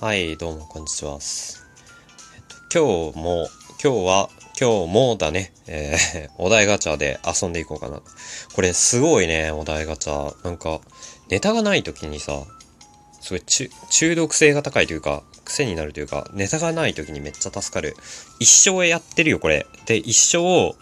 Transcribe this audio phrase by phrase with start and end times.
[0.00, 1.18] はい、どうも、こんにちは。
[2.34, 3.48] えっと、今日も、
[3.84, 8.00] 今日は、今日もだね、えー、 お題ガチャで遊んでいこうかな。
[8.54, 10.34] これ、すごいね、お題ガチャ。
[10.42, 10.80] なんか、
[11.28, 12.46] ネタがない時にさ、
[13.20, 17.94] すごい中毒性が高いというか、癖になるというか、ネタがない時にめっちゃ助かる。
[18.38, 19.66] 一生やってるよ、これ。
[19.84, 20.74] で、一生、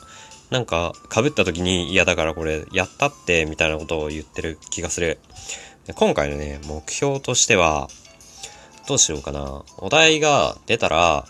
[0.50, 5.19] なんか、被った時に、いや、だからこれ、やったって、みたいなことを言ってる気がする。
[5.96, 7.91] 今回のね、目標としては、
[8.88, 9.65] どうしようかな。
[9.77, 11.27] お題が出たら、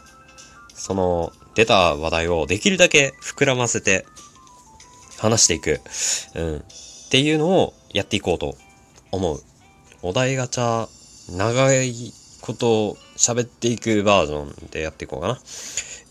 [0.75, 4.07] その出た話題をできるだけ膨らませて
[5.19, 5.81] 話していく。
[6.37, 6.57] うん。
[6.59, 8.55] っていうのをやっていこうと
[9.11, 9.43] 思う。
[10.03, 10.87] お題ガチャ、
[11.37, 15.35] 長いこと喋っていくバージョンでやっていこうかな。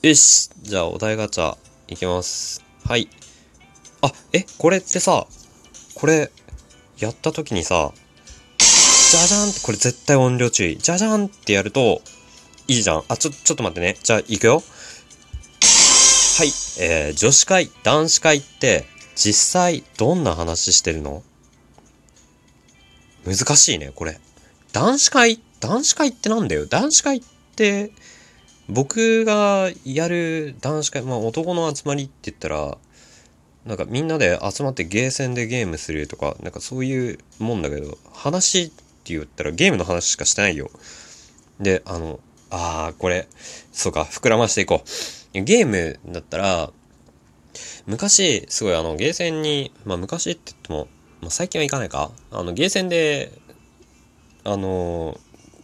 [0.01, 0.49] よし。
[0.63, 1.55] じゃあお題ガチャ
[1.87, 2.61] いきます。
[2.83, 3.07] はい。
[4.01, 5.25] あ、え、これってさ、
[5.95, 6.29] これ、
[6.99, 7.93] やった時にさ、
[9.09, 10.77] じゃじゃんって、これ絶対音量注意。
[10.77, 12.01] じゃじゃんってやると、
[12.67, 13.03] いいじゃん。
[13.07, 13.95] あ、ちょ、ちょっと待ってね。
[14.03, 14.55] じゃあ、行くよ。
[14.55, 16.47] はい。
[16.81, 18.85] えー、女子会、男子会って、
[19.15, 21.23] 実際、どんな話してるの？
[23.25, 24.19] 難しいね、これ。
[24.73, 26.65] 男子会、男子会ってなんだよ。
[26.65, 27.21] 男子会っ
[27.55, 27.91] て、
[28.67, 32.77] 僕がやる男子会、まあ男の集まりって言ったら、
[33.65, 38.73] なんかみんなで集まってゲーセンでゲームするとか、なんかそういうもんだけど、話
[39.07, 40.69] って言ったらゲームの話しかしてないよ。
[41.59, 42.19] で、あの、
[42.49, 43.27] ああ、これ、
[43.71, 44.83] そうか、膨らましていこ
[45.33, 45.41] う。
[45.41, 46.71] ゲームだったら、
[47.85, 50.87] 昔、すごいあの、ゲーセンに、まあ昔って言っても、
[51.21, 53.31] まあ最近は行かないかあの、ゲーセンで、
[54.43, 55.17] あの、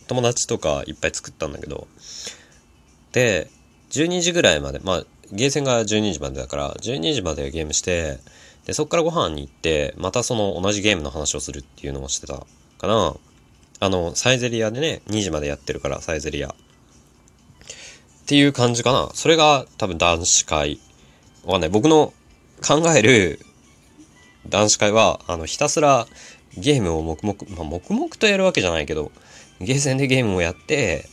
[0.08, 1.88] 友達とかいっぱい作ったんだけど、
[3.12, 3.50] で、
[3.92, 8.20] 12時ぐらいまで、まあ、ゲーセンが12時までだから、12時までゲームして、
[8.66, 12.46] で、そっからご飯に行って、またその同じゲームの話をするっていうのをしてた
[12.78, 13.16] かな。
[13.80, 16.50] あの、サイゼリアでね、2時までやってるから、サイゼリア。
[16.50, 16.54] っ
[18.26, 19.10] ていう感じかな。
[19.14, 20.80] それが多分男子会。
[21.44, 21.70] わかんない。
[21.70, 22.14] 僕の
[22.66, 23.40] 考える
[24.48, 26.08] 男子会は、あの、ひたすら
[26.58, 29.12] ゲームを黙々、まあ、黙々とやるわけじゃないけど、
[29.60, 31.06] ゲーセンでゲームをやって、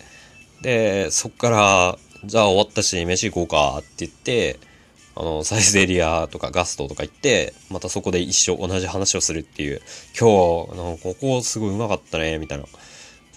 [0.63, 4.61] で、そっから、じゃあ終わったし、飯行こうかって言って、
[5.17, 9.83] あの、サイゼリアとかガストとか行って、またそこで一生同じ話をするっていう、
[10.19, 12.65] 今日、なんかここすごいうまかったね、みたいな。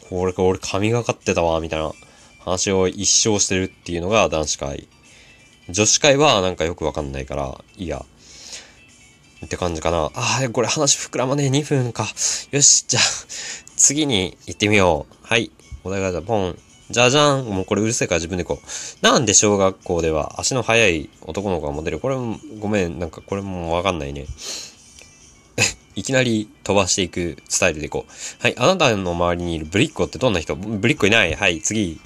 [0.10, 1.92] これか俺神がかってたわ、みたいな
[2.40, 4.88] 話を一生してるっていうのが男子会。
[5.70, 8.06] 女子会はなんかよくわかんないから、いいや。
[9.46, 10.12] って感じかな。
[10.14, 12.08] ああ、これ話膨らまねえ、2分か。
[12.52, 13.04] よし、じゃあ、
[13.76, 15.16] 次に行ってみよう。
[15.22, 15.52] はい。
[15.84, 16.58] お題がじゃポン。
[16.94, 17.46] じゃじゃん。
[17.46, 19.06] もうこれうるせえから自分でこう。
[19.06, 23.00] なんで小学校では足の速い男の子がモデルこれも、ごめん。
[23.00, 24.28] なんかこれもわかんないね。
[25.96, 28.12] いきなり飛ばしていくスタイルでいこう。
[28.44, 28.56] はい。
[28.58, 30.56] あなたの周りにいるブリッコってどんな人？
[30.56, 31.34] ブリッコいない？
[31.34, 31.62] はい。
[31.62, 32.00] 次。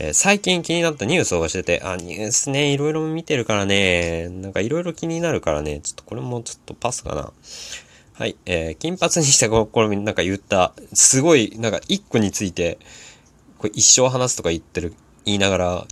[0.00, 7.32] えー、最近気になったニュースをしてて、あ、ニュースね、いろいろ見てるからね、なんかいろいろ気になるからね、ちょっとこれもちょっとパスかな。
[8.14, 8.36] はい。
[8.46, 12.78] えー、金髪にしたこれなんか言った、すごい、なんか一個について、
[13.64, 14.92] これ一生話すとか言ってる、
[15.24, 15.86] 言いながら、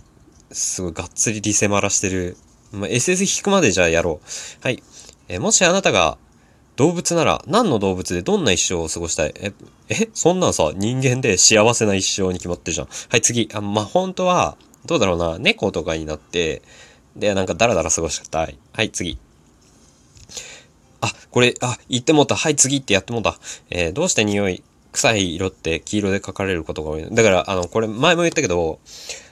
[0.51, 2.37] すごいがっつりリセマラしてる。
[2.71, 4.63] まあ、SS 引くまでじゃあやろう。
[4.63, 4.83] はい。
[5.27, 6.19] えもしあなたが
[6.75, 9.33] 動物なら何の動物でどんな一生を過ごしたい？
[9.39, 9.53] え、
[9.89, 12.87] えそんなんさ、人間で幸せな一生に決まってるじゃん。
[13.09, 13.49] はい、次。
[13.51, 16.61] あ、まあ、本当は、どうだろうな、猫とかになって、
[17.15, 18.55] で、なんかダラダラ過ごしたい。
[18.73, 19.17] はい、次。
[21.01, 22.35] あ、これ、あ、言ってもった。
[22.35, 23.39] はい、次ってやってもった。
[23.71, 24.61] えー、どうして匂い
[24.93, 27.07] 臭い色って黄色で書かれることが多い。
[27.11, 28.79] だから、あの、これ前も言ったけど、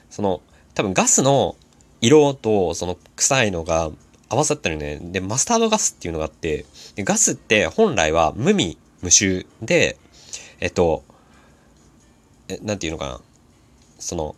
[0.10, 0.42] その、
[0.74, 1.56] 多分ガスの
[2.02, 3.92] 色とその臭いのが
[4.28, 5.00] 合わさってるね。
[5.02, 6.66] で、マスタードガスっていうのがあって、
[6.98, 9.98] ガスって本来は無味無臭で、
[10.60, 11.04] えっと、
[12.48, 13.22] え、なんていうのかな。
[14.00, 14.36] その、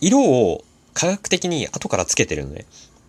[0.00, 2.66] 色を科学的に後からつけてるのね。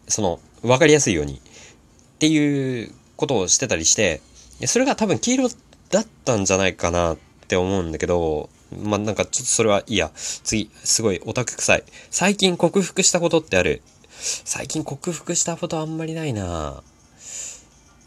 [0.08, 1.36] その、わかりやすいように。
[1.36, 4.22] っていうことをしてたりして、
[4.66, 5.50] それが多分黄色
[5.90, 8.50] だったんじゃないかなって思うんだけど、
[8.84, 10.12] まあ、なんかちょっとそれはいいや。
[10.16, 11.84] 次、すごいオタク臭い。
[12.10, 13.84] 最近克服したことってある？
[14.18, 16.82] 最近克服したことあんまりないな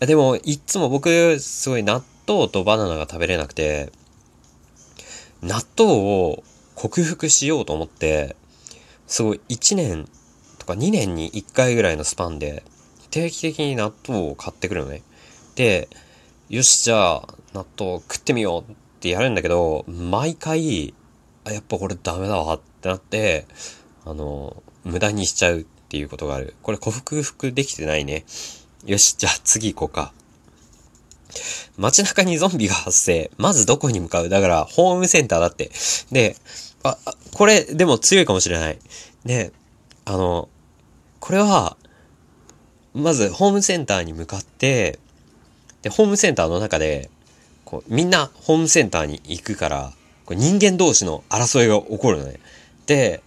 [0.00, 3.92] でも、いっつも僕、すごい納豆とバナナが食べれなくて、
[5.42, 6.42] 納豆を
[6.74, 8.34] 克服しようと思って、
[9.06, 10.08] すごい1年
[10.58, 12.64] とか2年に1回ぐらいのスパンで、
[13.10, 15.02] 定期的に納豆を買ってくるのね。
[15.54, 15.88] で、
[16.48, 20.92] よし、じゃあ、納豆食ってみようってやるんだけど、毎回、
[21.44, 23.46] あ、やっぱこれダメだわってなって、
[24.04, 26.56] あの、無駄にしちゃうっていうことがある。
[26.62, 28.24] これ克服できてないね。
[28.84, 30.12] よし、じゃあ次行こうか。
[31.76, 33.30] 街中にゾンビが発生。
[33.36, 34.28] まずどこに向かう？
[34.28, 35.70] だから、ホームセンターだって。
[36.10, 36.34] で、
[36.82, 36.98] あ、
[37.34, 38.78] これ、でも強いかもしれない。
[39.24, 39.52] で、
[40.06, 40.48] あの、
[41.20, 41.76] これは、
[42.94, 44.98] まず、ホームセンターに向かって、
[45.82, 47.10] で、ホームセンターの中で、
[47.68, 49.92] こう、みんなホームセンターに行くから、
[50.24, 52.40] こう人間同士の争いが起こるのね。
[52.86, 53.22] で、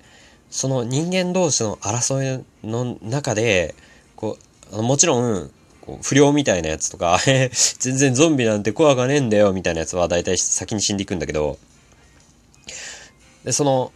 [0.49, 3.75] その人間同士の争いの中で、
[4.15, 4.39] こ
[4.73, 5.51] う、もちろん、
[5.81, 7.19] こう不良みたいなやつとか
[7.79, 11.59] 全然ゾンビなんて怖がねえんだよみたいなやつは大体先に死んでいくんだけど、
[13.43, 13.91] で、その、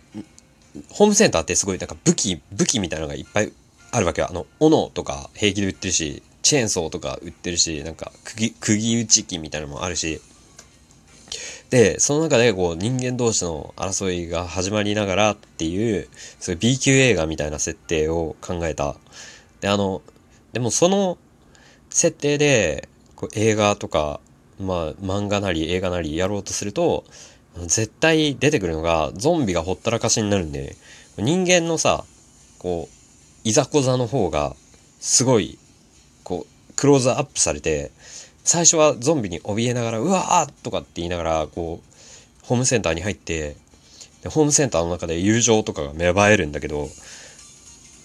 [0.89, 3.51] ホームセンターってすごいなんか武器、武器みたいなのがいっぱい
[3.89, 4.27] あるわけよ。
[4.29, 10.21] あの、斧とか平気で売ってるし、チェーンソーとか売ってるし、なんか釘、釘打ち機みたいなのもあるし、
[11.69, 16.07] で、その中でこう人間同士の争いが始まりながらっていう、
[16.39, 18.95] そういう B 級映画みたいな設定を考えた。
[19.61, 20.01] で、あの、
[20.53, 21.17] でもその
[21.89, 24.19] 設定でこう映画とか、
[24.59, 27.03] まあ漫画なり映画なりやろうとすると、
[27.67, 30.75] 絶対出てくるのがゾンビがほったらかしになるんで、
[31.17, 32.03] 人間のさ、
[32.59, 34.55] こう、いざこざの方が
[34.99, 35.57] すごい、
[36.23, 37.91] こう、クローズアップされて、
[38.45, 43.57] 最初はゾンビに怯えながら、うわーとかって言いながら、こう、ホームセンターに入って、
[44.21, 46.87] でホームセンターの中で友情とかが芽生えるんだけど、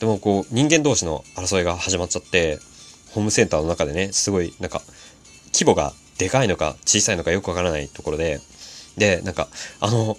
[0.01, 2.59] でもこう、人間同士の争いが始まっちゃって、
[3.13, 4.81] ホームセンターの中でね、すごい、なんか、
[5.53, 8.41] 規模がでかいのか小さいのかよくわからないところで、
[8.97, 9.47] で、なんか、
[9.79, 10.17] あの、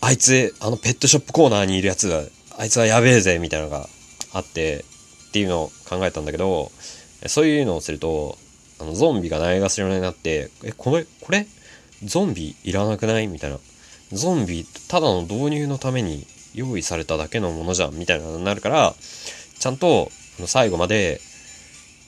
[0.00, 2.22] あいつ、あのペットショップコーナーにいるやつが、
[2.58, 3.88] あいつはやべえぜ、みたいなのが
[4.32, 4.84] あって、
[5.28, 6.72] っていうのを考えたんだけど、
[7.28, 8.36] そういうのをすると、
[8.82, 11.46] あの、ゾンビがないがしろになって、え、これ、これ、
[12.04, 13.28] ゾンビいらなくない？
[13.28, 13.58] みたいな。
[14.12, 18.94] ゾンビ、ただの導入のために用意されただけのものじゃん、みたいなのになるから、
[19.58, 20.10] ちゃんと、
[20.46, 21.20] 最後まで、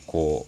[0.06, 0.46] こ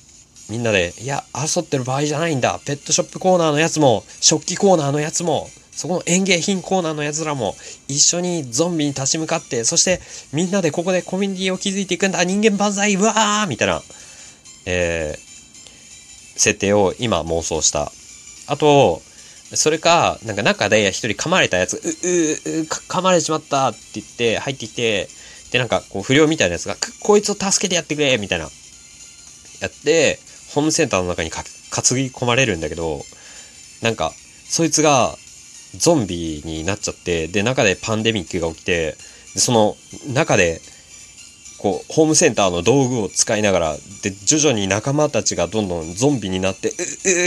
[0.48, 2.58] う、みんなで、いや、争ってる場合じゃないんだ。
[2.66, 7.54] ペットショップコーナーのやつも、食器コーナーのやつも、そこの園芸品コーナーのやつらも
[7.86, 10.00] 一緒にゾンビに立ち向かって、そして
[10.32, 12.24] みんなでここでコミュニティを築いていくんだ。
[12.24, 13.46] 人間万歳うわー！
[13.46, 13.82] みたいな、
[14.64, 15.25] えー、
[16.36, 17.92] 設定を今妄想した。
[18.46, 19.02] あと、
[19.54, 25.08] それか、なんか中で一人噛まれたやつ、う、う、う、噛まれちまったって言って入ってきて、
[25.52, 28.48] で、なんかこう不良みたいなやつが、こいつを助けてやってくれみたいな、
[29.60, 30.18] やって、
[30.52, 33.04] ホームセンターの中に担ぎ込まれるんだけど、
[33.82, 34.12] なんか、
[34.48, 35.16] そいつが
[35.76, 38.96] ゾンビになっちゃって、で、中でパンデミックが起きて、
[39.36, 39.76] その
[40.12, 40.60] 中で、
[41.66, 46.72] こう、ホームセンターの道具を使いながら、で、徐々に仲間たちがどんどんゾンビになって、う、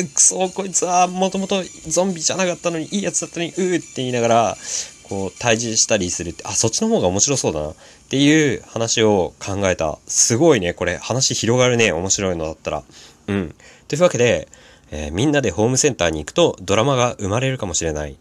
[0.06, 4.58] う、くそ、こいつはもともとゾンビじゃなかったのに、いいやつだったのに、うって言いながら、
[5.04, 7.70] こう、退治したりするって、あ、そっちの方が面白そうだな。
[7.72, 7.74] っ
[8.10, 10.00] ていう話を考えた。
[10.08, 12.84] すごいね、これ、話広がるね、面白いのだったら。
[13.28, 13.56] うん。
[13.90, 14.48] というわけで、
[14.92, 18.16] えー、みんなでホームセンターに行くとドラマが生まれるかもしれない。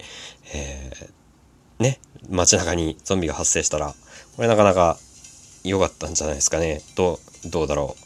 [0.52, 3.94] えー、ね、街中にゾンビが発生したら、
[4.36, 4.98] これなかなか
[5.68, 6.82] 良かったんじゃないですかね。
[6.96, 7.96] どう、どうだろ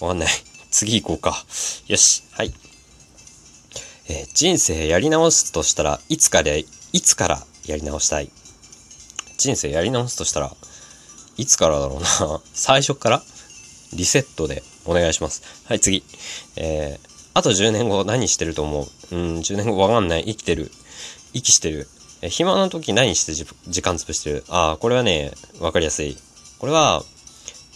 [0.00, 0.04] う。
[0.04, 0.28] わかんない。
[0.70, 1.44] 次行こうか。
[1.86, 2.22] よし。
[2.32, 2.52] はい。
[4.08, 8.30] えー、人生やり直すとしたらいつかで、いつからやり直したい？
[9.38, 10.54] 人生やり直すとしたら
[11.36, 12.40] いつからだろうな。
[12.54, 13.22] 最初から？
[13.92, 15.42] リセットでお願いします。
[15.64, 16.02] はい、次。
[16.56, 19.16] えー、あと10年後何してると思う？
[19.16, 20.24] うん、10年後わかんない。
[20.26, 20.70] 生きてる。
[21.32, 21.88] 息してる。
[22.22, 24.44] え、暇な時何して時間潰してる？
[24.48, 26.16] ああ、これはね、わかりやすい。
[26.58, 27.04] これは、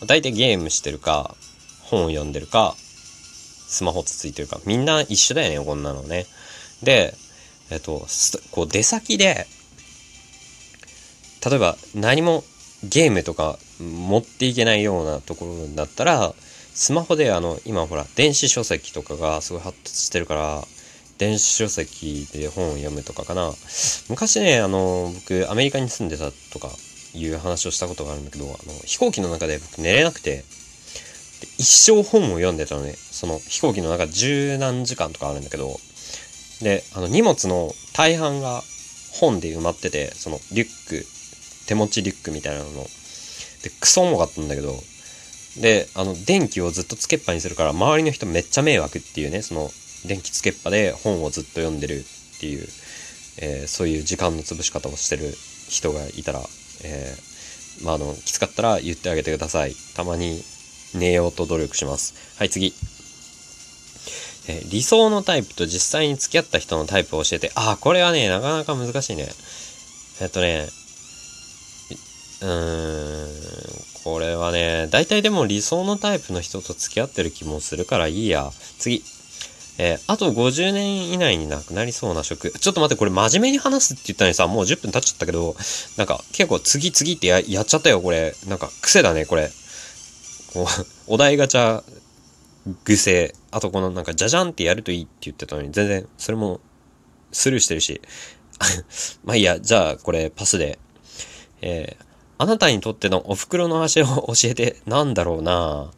[0.06, 1.34] 大体ゲームしてるか、
[1.82, 4.60] 本を読んでるか、スマホつついてるか。
[4.64, 6.26] みんな一緒だよね、こんなのね。
[6.82, 7.14] で、
[7.70, 8.06] えっと、
[8.50, 9.46] こう出先で、
[11.44, 12.44] 例えば何も
[12.84, 16.34] ゲームとか持っていけないようなところだったら、
[16.74, 20.64] スマホであの、今ほら、電子書籍とかがすごい発達してるから、
[21.18, 23.52] 電子書籍で本を読むとかかな。
[24.08, 26.70] 昔ね、あの、僕、アメリカに住んでたとか
[27.14, 30.44] いう話をしたことがあるんだけど、あの、飛行機の中で僕寝れなくて、
[31.58, 32.94] 一生本を読んでたのね。
[32.94, 35.78] その飛行機の中十何時間とかあるんだけど、
[36.62, 38.62] で、あの荷物の大半が
[39.12, 41.04] 本で埋まってて、そのリュック、
[41.66, 42.70] 手持ちリュックみたいなの。
[43.62, 44.74] で、クソ重かったんだけど、
[45.60, 49.70] で、あの、電気をずっとつけっぱにするから、周りの人めっちゃ迷惑っていうね、その、
[50.06, 52.04] 電気つけっぱで本をずっと読んでる
[52.36, 52.66] っていう、
[53.38, 55.34] えー、そういう時間の潰し方をしてる
[55.68, 56.40] 人がいたら、
[56.84, 59.74] えー、まあ、あの、きつかったら言ってあげてください。
[59.94, 60.42] たまに
[60.94, 62.14] 寝ようと努力します。
[62.38, 62.74] はい、次。
[64.48, 69.28] えー、理想のタイプと実際に付き合った人のタイプを教えて、ああ、これはね、なかなか難しいね。
[70.20, 70.68] えっとね、
[72.42, 73.28] うーん、
[74.02, 78.50] これはね、大体でも理想のタイプの人と付き合ってる気もするからいいや。
[78.78, 79.04] 次。
[79.82, 82.50] えー、あと50年以内になくなりそうな職。
[82.50, 85.56] ちょっと待って、これ真面目に話すって言ったのにさ、もう10分経っちゃったけど、
[85.96, 88.34] なんか結構次々ってややっちゃったよ、これ。
[88.46, 89.50] なんか癖だね、これ。
[90.52, 90.66] こう、
[91.14, 91.82] お題ガチャ
[92.84, 93.34] 癖。
[93.52, 96.60] あとこのなんかじゃじゃんってやるといいって言ってたのに、全然それも
[97.32, 98.02] スルーしてるし。
[99.24, 100.78] まあいいや、じゃあこれパスで。
[101.62, 102.04] えー、
[102.36, 105.90] あなたにとってのお袋の味を教えて、なんだろうな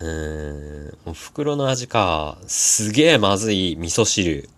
[0.00, 2.38] うーん、お袋の味か。
[2.46, 4.48] すげえまずい味噌汁。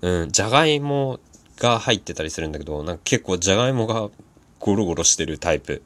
[0.00, 1.20] うん、じゃがいも
[1.58, 4.10] が入ってたりするんだけど、なんか結構じゃがいもが
[4.58, 5.82] ゴロゴロしてるタイプ。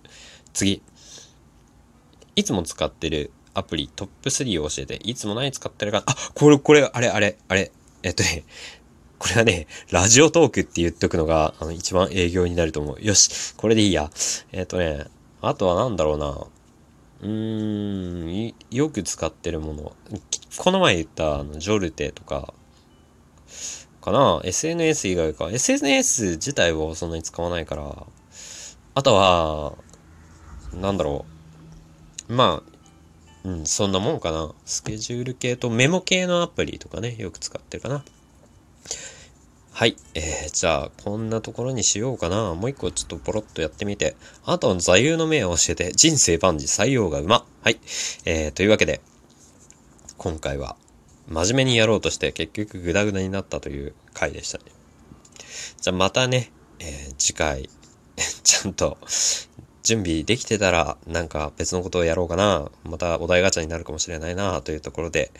[0.53, 0.83] 次。
[2.35, 7.73] いつも使ってるアプリトップ3を教えて、いつも何使ってるか、あ、これ、これ、あれ、あれ、あれ、
[8.03, 8.45] えっとね、
[9.19, 13.05] これはね、ラジオトークって言っとくのが、あの、一番営業になると思う。
[13.05, 14.11] よし、これでいいや。
[14.53, 15.07] えっとね、
[15.41, 16.47] あとはなんだろうな。
[17.23, 19.97] うーん、よく使ってるもの。
[20.59, 22.53] この前言った、あの、ジョルテとか、
[24.01, 25.51] かな ?SNS 以外か。
[25.51, 28.07] SNS 自体をそんなに使わないから。
[28.95, 29.75] あとは、
[30.73, 31.25] なんだろ
[32.29, 32.33] う。
[32.33, 32.77] まあ、
[33.45, 34.53] うん、そんなもんかな。
[34.65, 38.05] スケジュール系とメモ系のアプリとかね、よく使ってるかな。
[39.79, 39.95] はい。
[40.15, 42.55] えー、じゃあ、こんなところにしようかな。
[42.55, 44.17] もう一個ちょっとポロッとやってみて。
[44.47, 47.45] あなたの座右の銘を教えて、人生万事採用が馬。
[47.61, 47.79] はい。
[48.25, 49.03] えー、というわけで、
[50.17, 50.77] 今回は、
[51.29, 54.65] 真面目にやろうとして結局グダグダになったという回でしたね。
[55.79, 57.69] じゃあまたね、えー、次回、
[58.17, 58.97] ちゃんと
[59.83, 62.71] 準備できてたら、なんか別のことをやろうかな。
[62.85, 65.33] またお題ガチャになるかもしれないな、というところで、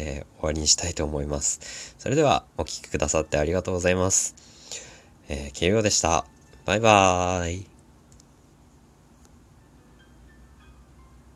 [0.00, 1.94] えー、終わりにしたいと思います。
[1.98, 4.34] それでは、お聴きくださってありがとうございます。
[5.28, 6.24] えー、慶応でした。
[6.64, 7.69] バイバーイ。